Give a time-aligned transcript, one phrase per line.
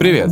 [0.00, 0.30] Привет!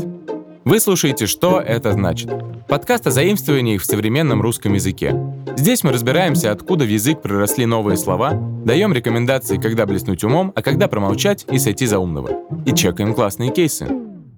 [0.65, 2.31] Вы слушаете «Что это значит?»
[2.69, 5.15] Подкаст о заимствованиях в современном русском языке.
[5.59, 8.31] Здесь мы разбираемся, откуда в язык проросли новые слова,
[8.65, 12.31] даем рекомендации, когда блеснуть умом, а когда промолчать и сойти за умного.
[12.65, 13.87] И чекаем классные кейсы.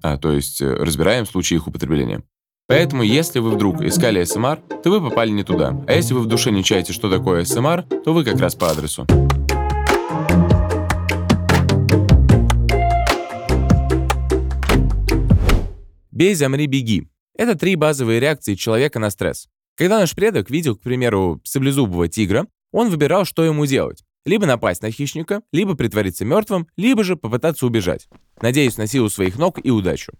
[0.02, 2.24] А, то есть э, разбираем случаи их употребления.
[2.66, 5.80] Поэтому, если вы вдруг искали СМР, то вы попали не туда.
[5.86, 8.68] А если вы в душе не чаете, что такое СМР, то вы как раз по
[8.68, 9.06] адресу.
[16.20, 17.08] Бей, замри, беги.
[17.34, 19.48] Это три базовые реакции человека на стресс.
[19.74, 24.04] Когда наш предок видел, к примеру, саблезубого тигра, он выбирал, что ему делать.
[24.26, 28.06] Либо напасть на хищника, либо притвориться мертвым, либо же попытаться убежать,
[28.42, 30.12] надеясь на силу своих ног и удачу.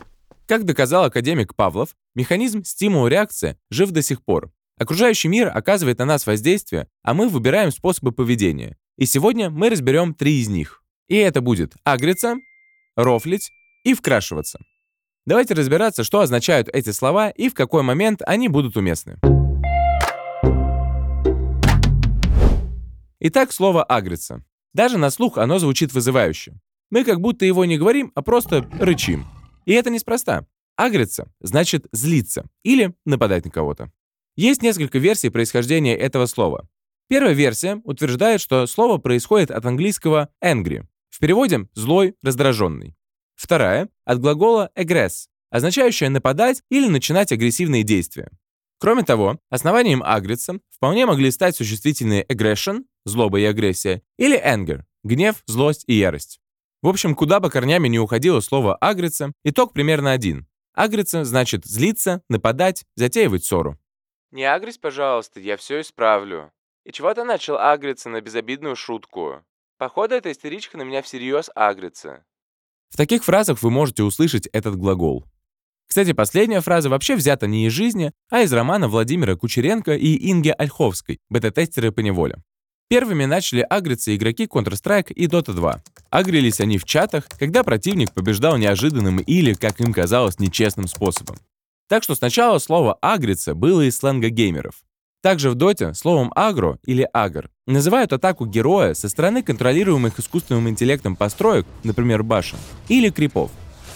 [0.46, 4.50] Как доказал академик Павлов, механизм стимул-реакция жив до сих пор.
[4.78, 8.78] Окружающий мир оказывает на нас воздействие, а мы выбираем способы поведения.
[8.96, 10.82] И сегодня мы разберем три из них.
[11.08, 12.36] И это будет агриться,
[12.96, 13.50] рофлить
[13.84, 14.60] и вкрашиваться.
[15.30, 19.16] Давайте разбираться, что означают эти слова и в какой момент они будут уместны.
[23.20, 24.44] Итак, слово «агриться».
[24.74, 26.58] Даже на слух оно звучит вызывающе.
[26.90, 29.24] Мы как будто его не говорим, а просто рычим.
[29.66, 30.48] И это неспроста.
[30.74, 33.92] Агриться значит злиться или нападать на кого-то.
[34.34, 36.68] Есть несколько версий происхождения этого слова.
[37.08, 42.96] Первая версия утверждает, что слово происходит от английского angry, в переводе «злой», «раздраженный».
[43.40, 48.30] Вторая— от глагола aggress, означающая нападать или начинать агрессивные действия.
[48.78, 55.36] Кроме того, основанием агриться вполне могли стать существительные aggression— злоба и агрессия, или anger— гнев,
[55.46, 56.38] злость и ярость.
[56.82, 60.46] В общем, куда бы корнями не уходило слово «агриться», итог примерно один.
[60.74, 63.78] Агриться значит злиться, нападать, затеивать ссору.
[64.32, 66.52] «Не агрись, пожалуйста, я все исправлю.
[66.84, 69.42] И чего ты начал агриться на безобидную шутку?
[69.78, 72.22] Походу, эта истеричка на меня всерьез агрится.
[72.90, 75.24] В таких фразах вы можете услышать этот глагол.
[75.86, 80.54] Кстати, последняя фраза вообще взята не из жизни, а из романа Владимира Кучеренко и Инги
[80.56, 82.36] Ольховской «Бета-тестеры по неволе».
[82.88, 85.82] Первыми начали агриться игроки Counter-Strike и Dota 2.
[86.10, 91.36] Агрились они в чатах, когда противник побеждал неожиданным или, как им казалось, нечестным способом.
[91.88, 94.74] Так что сначала слово «агриться» было из сленга геймеров.
[95.22, 101.14] Также в доте словом «агро» или «агр» называют атаку героя со стороны контролируемых искусственным интеллектом
[101.14, 102.58] построек, например, башен,
[102.88, 103.50] или крипов.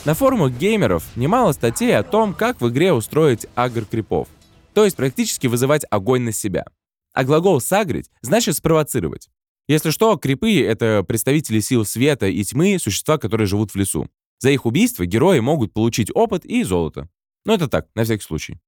[0.04, 4.28] На форумах геймеров немало статей о том, как в игре устроить агр крипов,
[4.74, 6.66] то есть практически вызывать огонь на себя.
[7.14, 9.30] А глагол «сагрить» значит «спровоцировать».
[9.66, 14.10] Если что, крипы— это представители сил света и тьмы, существа, которые живут в лесу.
[14.40, 17.08] За их убийство герои могут получить опыт и золото.
[17.46, 18.60] Но это так, на всякий случай.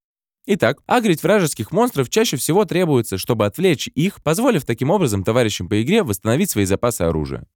[0.49, 5.83] Итак, агрить вражеских монстров чаще всего требуется, чтобы отвлечь их, позволив таким образом товарищам по
[5.83, 7.47] игре восстановить свои запасы оружия.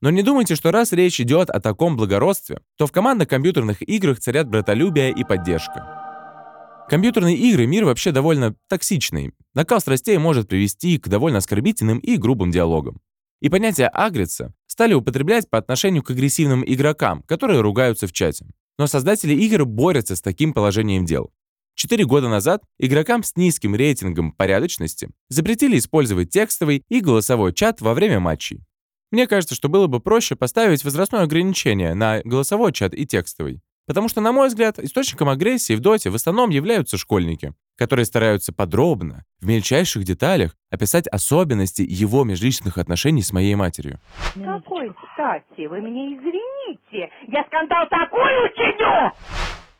[0.00, 4.18] Но не думайте, что раз речь идет о таком благородстве, то в командных компьютерных играх
[4.18, 6.86] царят братолюбие и поддержка.
[6.90, 9.32] Компьютерные игры— мир вообще довольно токсичный.
[9.54, 13.00] Накал страстей может привести к довольно оскорбительным и грубым диалогам.
[13.40, 18.46] И понятие «агриться» стали употреблять по отношению к агрессивным игрокам, которые ругаются в чате.
[18.76, 21.30] Но создатели игр борются с таким положением дел.
[21.74, 27.94] Четыре года назад игрокам с низким рейтингом порядочности запретили использовать текстовый и голосовой чат во
[27.94, 28.64] время матчей.
[29.10, 33.60] Мне кажется, что было бы проще поставить возрастное ограничение на голосовой чат и текстовый.
[33.86, 38.52] Потому что, на мой взгляд, источником агрессии в доте в основном являются школьники, которые стараются
[38.52, 44.00] подробно, в мельчайших деталях, описать особенности его межличных отношений с моей матерью.
[44.34, 45.66] Какой стати?
[45.66, 47.10] Вы меня извините.
[47.28, 49.12] Я скандал такой учиню!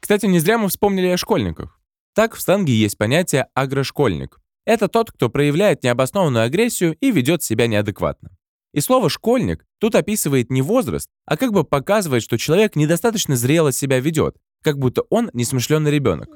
[0.00, 1.80] Кстати, не зря мы вспомнили о школьниках.
[2.14, 4.38] Так в станге есть понятие «агрошкольник».
[4.64, 8.30] Это тот, кто проявляет необоснованную агрессию и ведет себя неадекватно.
[8.72, 13.72] И слово «школьник» тут описывает не возраст, а как бы показывает, что человек недостаточно зрело
[13.72, 16.28] себя ведет, как будто он несмышленный ребенок.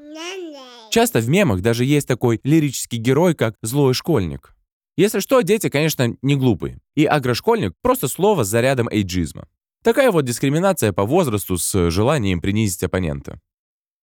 [0.91, 4.55] Часто в мемах даже есть такой лирический герой, как «злой школьник».
[4.97, 6.81] Если что, дети, конечно, не глупые.
[6.97, 9.47] И агрошкольник— просто слово с зарядом эйджизма.
[9.85, 13.41] Такая вот дискриминация по возрасту с желанием принизить оппонента.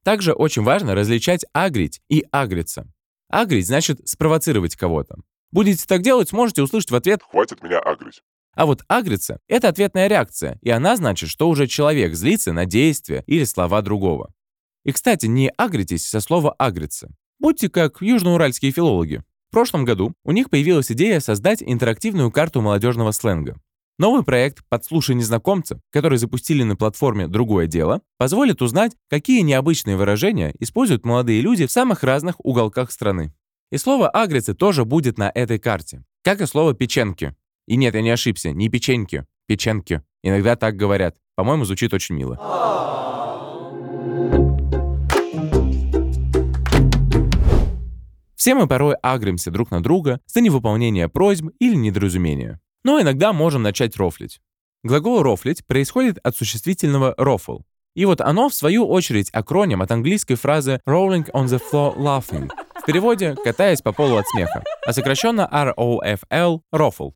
[0.05, 2.87] Также очень важно различать агрить и агриться.
[3.27, 5.15] Агрить значит спровоцировать кого-то.
[5.51, 8.21] Будете так делать, сможете услышать в ответ «Хватит меня агрить».
[8.53, 13.23] А вот агриться— это ответная реакция, и она значит, что уже человек злится на действия
[13.25, 14.31] или слова другого.
[14.83, 17.09] И, кстати, не агритесь со слова «агриться».
[17.39, 19.23] Будьте как южноуральские филологи.
[19.49, 23.57] В прошлом году у них появилась идея создать интерактивную карту молодежного сленга.
[23.97, 30.53] Новый проект «Подслушай незнакомца», который запустили на платформе «Другое дело», позволит узнать, какие необычные выражения
[30.59, 33.33] используют молодые люди в самых разных уголках страны.
[33.71, 37.35] И слово «агрицы» тоже будет на этой карте, как и слово «печенки».
[37.67, 40.01] И нет, я не ошибся, не печеньки, печенки.
[40.23, 41.15] Иногда так говорят.
[41.35, 42.35] По-моему, звучит очень мило.
[48.35, 52.59] Все мы порой агримся друг на друга за невыполнение просьб или недоразумения.
[52.85, 54.39] Но иногда можем начать рофлить.
[54.83, 57.63] Глагол «рофлить» происходит от существительного «roffle».
[57.95, 62.47] И вот оно, в свою очередь, акроним от английской фразы «rolling on the floor laughing»,
[62.79, 67.13] в переводе «катаясь по полу от смеха», а сокращенно ROFL— «roffle».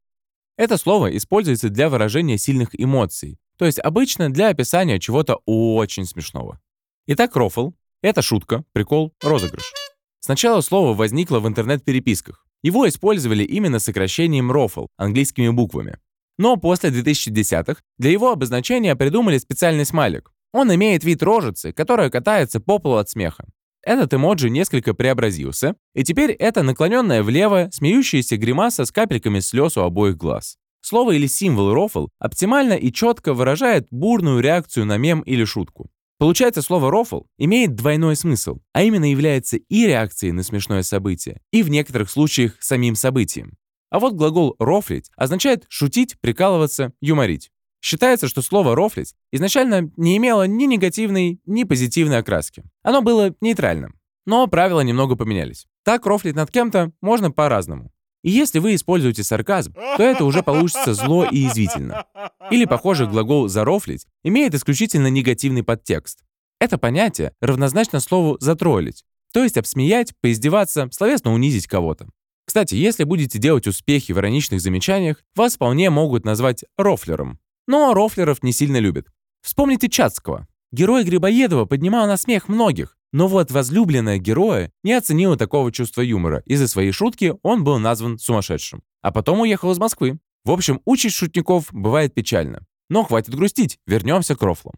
[0.58, 6.60] Это слово используется для выражения сильных эмоций, то есть обычно для описания чего-то очень смешного.
[7.06, 9.72] Итак, рофл— это шутка, прикол, розыгрыш.
[10.20, 12.49] Сначала слово возникло в интернет-переписках.
[12.64, 15.98] Его использовали именно сокращением рофл, английскими буквами.
[16.38, 20.32] Но после 2010-х для его обозначения придумали специальный смайлик.
[20.54, 23.46] Он имеет вид рожицы, которая катается по полу от смеха.
[23.82, 29.82] Этот эмоджи несколько преобразился, и теперь это наклоненная влево, смеющаяся гримаса с капельками слез у
[29.82, 30.58] обоих глаз.
[30.82, 35.90] Слово или символ рофл оптимально и четко выражает бурную реакцию на мем или шутку.
[36.20, 41.64] Получается, слово «рофл» имеет двойной смысл, а именно является и реакцией на смешное событие, и
[41.64, 43.54] в некоторых случаях самим событием.
[43.90, 47.52] А вот глагол «рофлить» означает шутить, прикалываться, юморить.
[47.82, 52.64] Считается, что слово «рофлить» изначально не имело ни негативной, ни позитивной окраски.
[52.84, 53.98] Оно было нейтральным.
[54.26, 55.68] Но правила немного поменялись.
[55.86, 57.94] Так рофлить над кем-то можно по-разному.
[58.24, 62.06] И если вы используете сарказм, то это уже получится зло и язвительно.
[62.52, 66.20] Или похожий глагол «зарофлить» имеет исключительно негативный подтекст.
[66.60, 72.10] Это понятие равнозначно слову «затроллить», то есть обсмеять, поиздеваться, словесно унизить кого-то.
[72.46, 77.40] Кстати, если будете делать успехи в ироничных замечаниях, вас вполне могут назвать рофлером.
[77.68, 79.08] Но рофлеров не сильно любят.
[79.42, 80.48] Вспомните Чацкого.
[80.72, 86.44] Герой Грибоедова поднимал на смех многих, но вот возлюбленная героя не оценила такого чувства юмора,
[86.46, 88.84] и за свои шутки он был назван сумасшедшим.
[89.02, 90.20] А потом уехал из Москвы.
[90.46, 92.66] В общем, участь шутников бывает печально.
[92.90, 94.76] Но хватит грустить, вернемся к рофлам.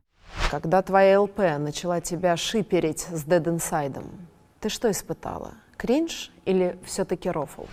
[0.49, 4.05] Когда твоя ЛП начала тебя шиперить с Dead Inside,
[4.61, 5.53] ты что испытала?
[5.81, 7.63] кринж или все-таки рофл?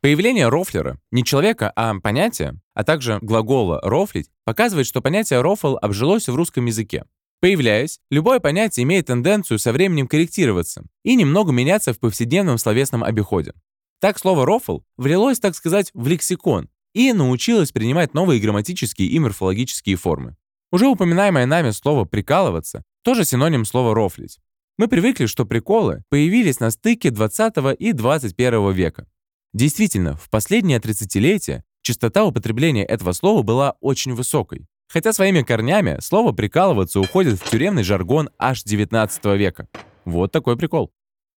[0.00, 6.28] Появление рофлера, не человека, а понятия, а также глагола «рофлить», показывает, что понятие «рофл» обжилось
[6.28, 7.04] в русском языке.
[7.40, 13.52] Появляясь, любое понятие имеет тенденцию со временем корректироваться и немного меняться в повседневном словесном обиходе.
[14.00, 19.96] Так слово «рофл» влилось, так сказать, в лексикон и научилось принимать новые грамматические и морфологические
[19.96, 20.36] формы.
[20.72, 24.38] Уже упоминаемое нами слово «прикалываться» тоже синоним слова «рофлить».
[24.76, 29.08] Мы привыкли, что приколы появились на стыке 20 и 21 века.
[29.52, 34.66] Действительно, в последнее 30-летие частота употребления этого слова была очень высокой.
[34.88, 39.68] Хотя своими корнями слово «прикалываться» уходит в тюремный жаргон аж 19 века.
[40.04, 40.90] Вот такой прикол.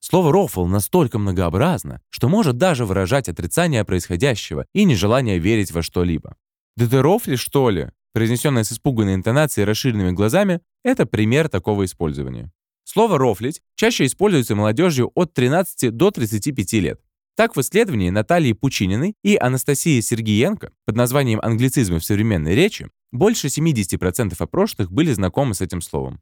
[0.01, 6.37] Слово «рофл» настолько многообразно, что может даже выражать отрицание происходящего и нежелание верить во что-либо.
[6.77, 11.85] «Да ты рофлишь, что ли?» произнесенное с испуганной интонацией и расширенными глазами, это пример такого
[11.85, 12.51] использования.
[12.85, 17.01] Слово «рофлить» чаще используется молодежью от 13 до 35 лет.
[17.39, 23.47] Так, в исследовании Натальи Пучининой и Анастасии Сергиенко под названием «Англицизмы в современной речи» больше
[23.47, 26.21] 70% опрошенных были знакомы с этим словом.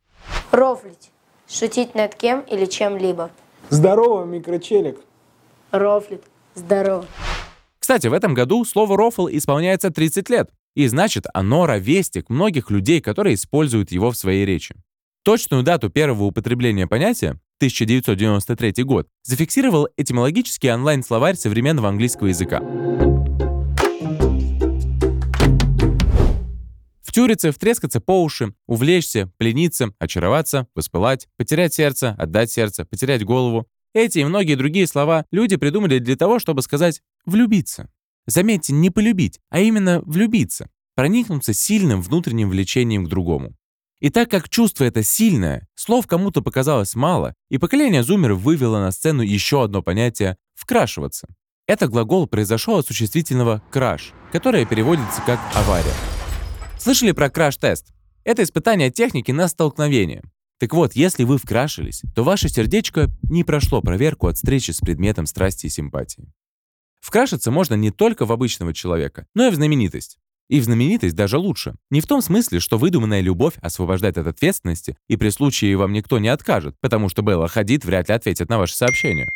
[0.51, 1.11] Рофлить.
[1.49, 3.31] Шутить над кем или чем-либо.
[3.71, 4.99] Здорово, микрочелик.
[5.71, 6.23] Рофлит.
[6.55, 7.07] Здорово.
[7.79, 13.01] Кстати, в этом году слово «рофл» исполняется 30 лет, и значит, оно ровестик многих людей,
[13.01, 14.75] которые используют его в своей речи.
[15.23, 22.61] Точную дату первого употребления понятия, 1993 год, зафиксировал этимологический онлайн-словарь современного английского языка.
[27.03, 33.67] Втюриться, втрескаться по уши, увлечься, плениться, очароваться, воспылать, потерять сердце, отдать сердце, потерять голову.
[33.95, 37.91] Эти и многие другие слова люди придумали для того, чтобы сказать «влюбиться».
[38.27, 43.57] Заметьте, не полюбить, а именно влюбиться, проникнуться сильным внутренним влечением к другому.
[44.07, 48.93] И так как чувство это сильное, слов кому-то показалось мало, и поколение зумеров вывело на
[48.93, 51.27] сцену еще одно понятие «вкрашиваться».
[51.67, 55.93] Это глагол произошел от существительного «краш», которое переводится как «авария».
[56.79, 57.89] Слышали про краш-тест?
[58.23, 60.23] Это испытание техники на столкновение.
[60.61, 65.27] Так вот, если вы вкрашились, то ваше сердечко не прошло проверку от встречи с предметом
[65.27, 66.33] страсти и симпатии.
[67.01, 70.21] Вкрашиться можно не только в обычного человека, но и в знаменитость.
[70.49, 71.75] И в знаменитость даже лучше.
[71.91, 76.19] Не в том смысле, что выдуманная любовь освобождает от ответственности, и при случае вам никто
[76.19, 79.29] не откажет, потому что Белла Хадид вряд ли ответит на ваше сообщение.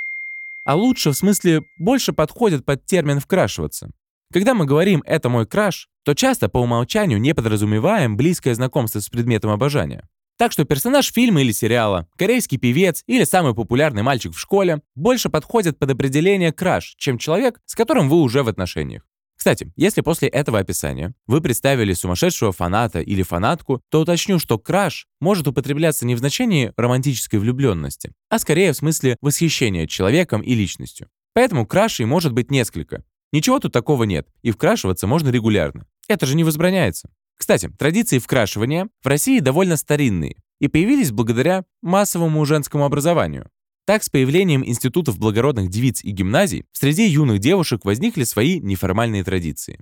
[0.65, 3.91] А лучше в смысле больше подходит под термин «вкрашиваться».
[4.33, 9.09] Когда мы говорим «это мой краш», то часто по умолчанию не подразумеваем близкое знакомство с
[9.09, 10.09] предметом обожания.
[10.39, 15.29] Так что персонаж фильма или сериала, корейский певец или самый популярный мальчик в школе больше
[15.29, 19.03] подходит под определение краш, чем человек, с которым вы уже в отношениях.
[19.41, 25.07] Кстати, если после этого описания вы представили сумасшедшего фаната или фанатку, то уточню, что краш
[25.19, 31.09] может употребляться не в значении романтической влюбленности, а скорее в смысле восхищения человеком и личностью.
[31.33, 33.03] Поэтому крашей может быть несколько.
[33.33, 35.87] Ничего тут такого нет, и вкрашиваться можно регулярно.
[36.07, 37.09] Это же не возбраняется.
[37.39, 43.49] Кстати, традиции вкрашивания в России довольно старинные и появились благодаря массовому женскому образованию.
[43.87, 49.81] Так, с появлением институтов благородных девиц и гимназий среди юных девушек возникли свои неформальные традиции.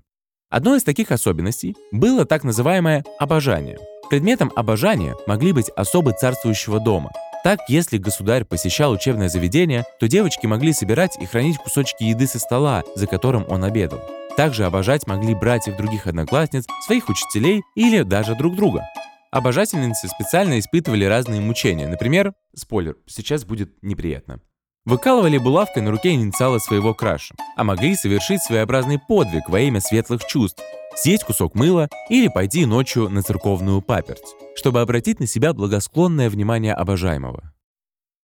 [0.50, 3.78] Одной из таких особенностей было так называемое обожание.
[4.08, 7.10] Предметом обожания могли быть особы царствующего дома.
[7.44, 12.38] Так, если государь посещал учебное заведение, то девочки могли собирать и хранить кусочки еды со
[12.38, 14.00] стола, за которым он обедал.
[14.36, 18.84] Также обожать могли братьев других одноклассниц, своих учителей или даже друг друга.
[19.30, 21.86] Обожательницы специально испытывали разные мучения.
[21.86, 24.40] Например, спойлер, сейчас будет неприятно.
[24.86, 30.24] Выкалывали булавкой на руке инициалы своего краша, а могли совершить своеобразный подвиг во имя светлых
[30.24, 30.62] чувств,
[30.96, 36.72] съесть кусок мыла или пойти ночью на церковную паперть, чтобы обратить на себя благосклонное внимание
[36.72, 37.52] обожаемого.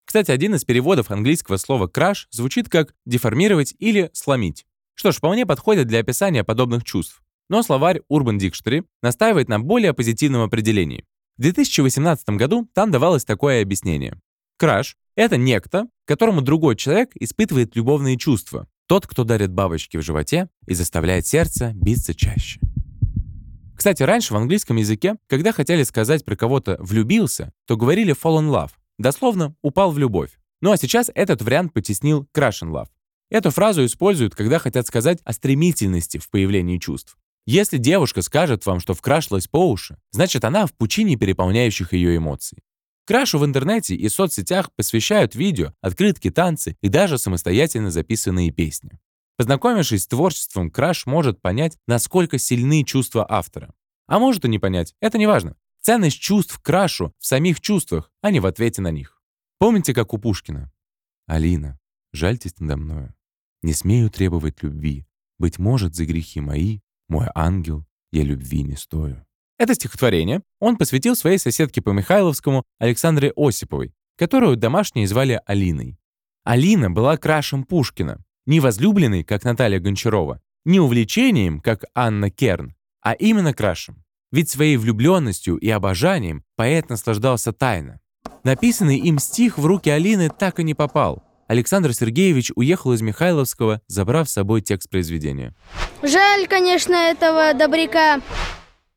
[0.06, 4.64] Кстати, один из переводов английского слова «краш» звучит как «деформировать» или «сломить».
[4.94, 7.24] Что ж, вполне подходит для описания подобных чувств.
[7.49, 11.05] Но словарь Urban Dictionary настаивает на более позитивном определении.
[11.37, 14.19] В 2018 году там давалось такое объяснение.
[14.57, 18.69] Краш— это некто, которому другой человек испытывает любовные чувства.
[18.87, 22.61] Тот, кто дарит бабочки в животе и заставляет сердце биться чаще.
[23.77, 28.51] Кстати, раньше в английском языке, когда хотели сказать про кого-то «влюбился», то говорили fall in
[28.51, 30.31] love, дословно «упал в любовь».
[30.61, 32.89] Ну а сейчас этот вариант потеснил crush in love.
[33.31, 37.17] Эту фразу используют, когда хотят сказать о стремительности в появлении чувств.
[37.47, 42.63] Если девушка скажет вам, что вкрашилась по уши, значит она в пучине переполняющих ее эмоций.
[43.07, 48.99] Крашу в интернете и соцсетях посвящают видео, открытки, танцы и даже самостоятельно записанные песни.
[49.37, 53.75] Познакомившись с творчеством, Краш может понять, насколько сильны чувства автора.
[54.07, 55.57] А может и не понять, это не важно.
[55.81, 59.23] Ценность чувств Крашу в самих чувствах, а не в ответе на них.
[59.59, 60.73] Помните, как у Пушкина?
[61.27, 61.79] «Алина,
[62.13, 63.15] жальтесь надо мною.
[63.63, 65.07] Не смею требовать любви.
[65.39, 69.25] Быть может, за грехи мои мой ангел, я любви не стою.
[69.58, 75.99] Это стихотворение он посвятил своей соседке по Михайловскому Александре Осиповой, которую домашние звали Алиной.
[76.44, 83.12] Алина была крашем Пушкина, не возлюбленной, как Наталья Гончарова, не увлечением, как Анна Керн, а
[83.12, 84.04] именно крашем.
[84.32, 88.00] Ведь своей влюбленностью и обожанием поэт наслаждался тайно.
[88.42, 93.81] Написанный им стих в руки Алины так и не попал, Александр Сергеевич уехал из Михайловского,
[93.87, 95.55] забрав с собой текст произведения.
[96.03, 98.21] Жаль, конечно, этого добряка.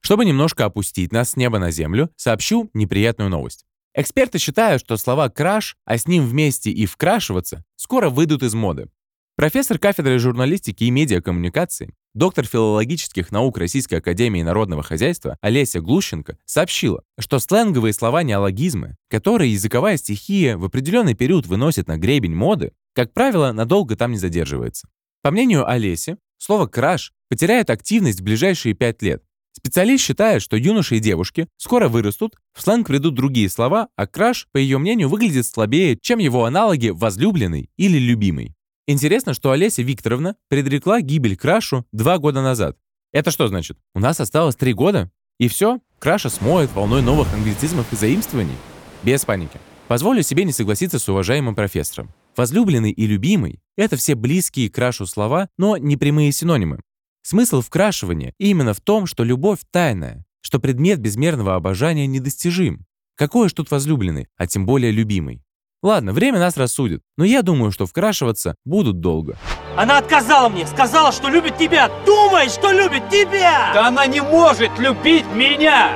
[0.01, 3.65] Чтобы немножко опустить нас с неба на землю, сообщу неприятную новость.
[3.93, 8.89] Эксперты считают, что слова «краш», а с ним вместе и «вкрашиваться» скоро выйдут из моды.
[9.37, 17.03] Профессор кафедры журналистики и медиакоммуникации, доктор филологических наук Российской академии народного хозяйства Олеся Глущенко сообщила,
[17.19, 23.51] что сленговые слова-неологизмы, которые языковая стихия в определенный период выносит на гребень моды, как правило,
[23.51, 24.89] надолго там не задерживается.
[25.21, 29.21] По мнению Олеси, слово «краш» потеряет активность в ближайшие пять лет.
[29.51, 34.47] Специалист считает, что юноши и девушки скоро вырастут, в сленг придут другие слова, а краш,
[34.51, 38.56] по ее мнению, выглядит слабее, чем его аналоги «возлюбленный» или «любимый».
[38.89, 42.77] Интересно, что Олеся Викторовна предрекла гибель Крашу два года назад.
[43.11, 43.77] Это что значит?
[43.93, 45.11] У нас осталось три года?
[45.39, 45.81] И все?
[45.99, 48.55] Краша смоет волной новых англицизмов и заимствований?
[49.03, 49.59] Без паники.
[49.89, 52.13] Позволю себе не согласиться с уважаемым профессором.
[52.37, 56.79] Возлюбленный и любимый— это все близкие крашу слова, но не прямые синонимы.
[57.23, 62.85] Смысл вкрашивания именно в том, что любовь тайная, что предмет безмерного обожания недостижим.
[63.15, 65.43] Какой уж тут возлюбленный, а тем более любимый.
[65.83, 69.37] Ладно, время нас рассудит, но я думаю, что вкрашиваться будут долго.
[69.75, 71.91] Она отказала мне, сказала, что любит тебя.
[72.05, 73.71] Думай, что любит тебя!
[73.73, 75.95] Да она не может любить меня!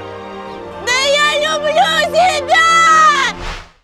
[0.86, 3.36] Да я люблю тебя!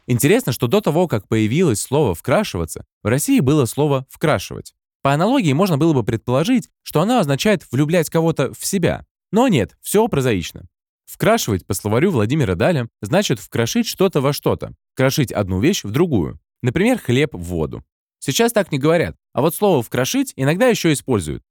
[0.05, 4.73] Интересно, что до того, как появилось слово «вкрашиваться», в России было слово «вкрашивать».
[5.01, 9.05] По аналогии можно было бы предположить, что оно означает влюблять кого-то в себя.
[9.31, 10.67] Но нет, все прозаично.
[11.07, 16.39] Вкрашивать, по словарю Владимира Даля, значит вкрошить что-то во что-то, крошить одну вещь в другую.
[16.61, 17.83] Например, хлеб в воду.
[18.19, 21.43] Сейчас так не говорят, а вот слово «вкрошить» иногда еще используют.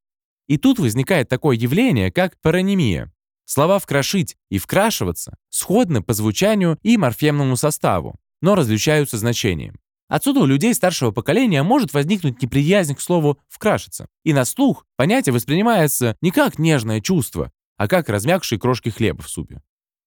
[0.46, 3.12] И тут возникает такое явление, как паронимия.
[3.44, 9.76] Слова «вкрошить» и «вкрашиваться» сходны по звучанию и морфемному составу, но различаются значением.
[10.08, 14.06] Отсюда у людей старшего поколения может возникнуть неприязнь к слову «вкрашиться».
[14.24, 19.28] И на слух понятие воспринимается не как нежное чувство, а как размягшие крошки хлеба в
[19.28, 19.60] супе.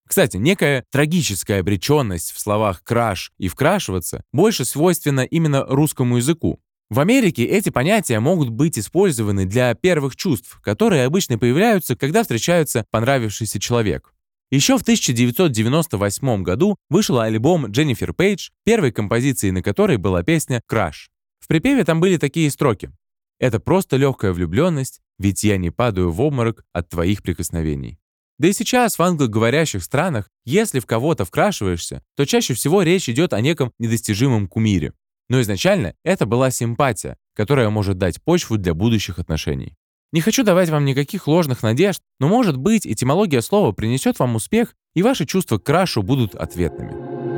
[0.07, 6.59] Кстати, некая трагическая обреченность в словах «краш» и «вкрашиваться» больше свойственна именно русскому языку.
[6.89, 12.85] В Америке эти понятия могут быть использованы для первых чувств, которые обычно появляются, когда встречается
[12.89, 14.11] понравившийся человек.
[14.49, 21.11] Еще в 1998 году вышел альбом Дженнифер Пейдж, первой композицией на которой была песня «Краш».
[21.39, 22.89] В припеве там были такие строки.
[23.39, 27.99] «Это просто легкая влюбленность, ведь я не падаю в обморок от твоих прикосновений».
[28.39, 33.33] Да и сейчас в англоговорящих странах, если в кого-то вкрашиваешься, то чаще всего речь идет
[33.33, 34.93] о неком недостижимом кумире.
[35.27, 39.75] Но изначально это была симпатия, которая может дать почву для будущих отношений.
[40.11, 44.73] Не хочу давать вам никаких ложных надежд, но может быть этимология слова принесет вам успех,
[44.95, 47.28] и ваши чувства к крашу будут ответными.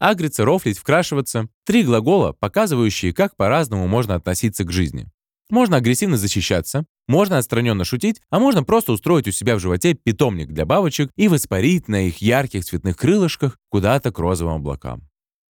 [0.00, 5.06] Агриться, рофлить, вкрашиваться– три глагола, показывающие, как по-разному можно относиться к жизни.
[5.50, 10.48] Можно агрессивно защищаться, можно отстраненно шутить, а можно просто устроить у себя в животе питомник
[10.48, 15.02] для бабочек и воспарить на их ярких цветных крылышках куда-то к розовым облакам.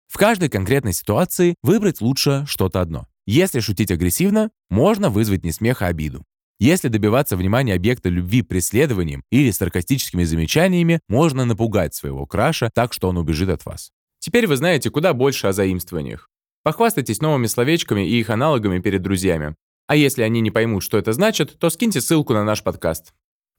[0.08, 3.06] В каждой конкретной ситуации выбрать лучше что-то одно.
[3.27, 6.24] Если шутить агрессивно, можно вызвать не смех, а обиду.
[6.60, 13.10] Если добиваться внимания объекта любви преследованием или саркастическими замечаниями, можно напугать своего краша так, что
[13.10, 13.91] он убежит от вас.
[14.19, 16.29] Теперь вы знаете куда больше о заимствованиях.
[16.63, 19.55] Похвастайтесь новыми словечками и их аналогами перед друзьями.
[19.88, 23.13] А если они не поймут, что это значит, то скиньте ссылку на наш подкаст.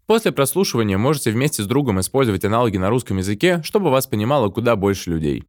[0.07, 4.77] После прослушивания можете вместе с другом использовать аналоги на русском языке, чтобы вас понимало куда
[4.77, 5.45] больше людей.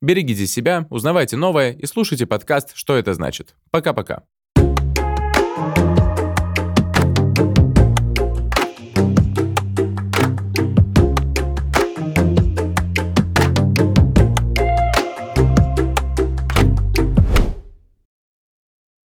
[0.00, 3.56] Берегите себя, узнавайте новое и слушайте подкаст «Что это значит».
[3.70, 4.24] Пока-пока.